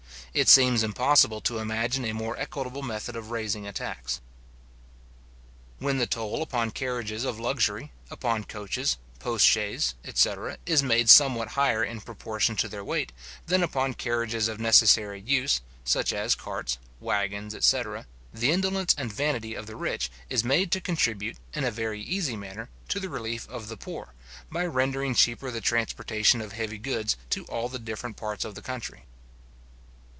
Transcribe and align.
It 0.33 0.47
seems 0.47 0.81
impossible 0.81 1.41
to 1.41 1.57
imagine 1.59 2.05
a 2.05 2.13
more 2.13 2.39
equitable 2.39 2.83
method 2.83 3.17
of 3.17 3.31
raising 3.31 3.67
a 3.67 3.73
tax. 3.73 4.21
When 5.77 5.97
the 5.97 6.07
toll 6.07 6.41
upon 6.41 6.71
carriages 6.71 7.25
of 7.25 7.37
luxury, 7.37 7.91
upon 8.09 8.45
coaches, 8.45 8.95
post 9.19 9.45
chaises, 9.45 9.93
etc. 10.05 10.57
is 10.65 10.81
made 10.83 11.09
somewhat 11.09 11.49
higher 11.49 11.83
in 11.83 11.99
proportion 11.99 12.55
to 12.57 12.69
their 12.69 12.81
weight, 12.81 13.11
than 13.47 13.61
upon 13.61 13.93
carriages 13.93 14.47
of 14.47 14.57
necessary 14.57 15.19
use, 15.19 15.59
such 15.83 16.13
as 16.13 16.33
carts, 16.33 16.77
waggons, 17.01 17.53
etc. 17.53 18.07
the 18.33 18.51
indolence 18.51 18.95
and 18.97 19.11
vanity 19.11 19.53
of 19.53 19.67
the 19.67 19.75
rich 19.75 20.09
is 20.29 20.45
made 20.45 20.71
to 20.71 20.79
contribute, 20.79 21.35
in 21.53 21.65
a 21.65 21.71
very 21.71 21.99
easy 22.01 22.37
manner, 22.37 22.69
to 22.87 23.01
the 23.01 23.09
relief 23.09 23.49
of 23.49 23.67
the 23.67 23.75
poor, 23.75 24.13
by 24.49 24.65
rendering 24.65 25.13
cheaper 25.13 25.51
the 25.51 25.59
transportation 25.59 26.39
of 26.39 26.53
heavy 26.53 26.77
goods 26.77 27.17
to 27.29 27.43
all 27.47 27.67
the 27.67 27.77
different 27.77 28.15
parts 28.15 28.45
of 28.45 28.55
the 28.55 28.61
country. 28.61 29.03